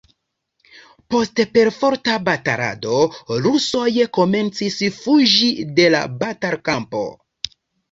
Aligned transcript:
Post 1.15 1.41
perforta 1.57 2.15
batalado 2.29 2.95
rusoj 3.45 3.93
komencis 4.21 4.81
fuĝi 4.99 5.53
de 5.83 5.89
la 5.99 6.03
batalkampo. 6.25 7.07